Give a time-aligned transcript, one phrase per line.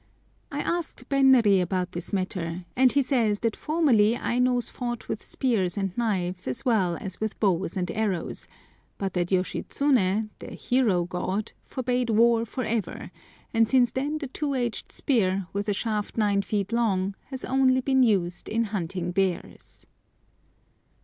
[0.51, 5.77] I asked Benri about this matter, and he says that formerly Ainos fought with spears
[5.77, 8.47] and knives as well as with bows and arrows,
[8.97, 13.11] but that Yoshitsuné, their hero god, forbade war for ever,
[13.53, 17.79] and since then the two edged spear, with a shaft nine feet long, has only
[17.81, 19.85] been used in hunting bears.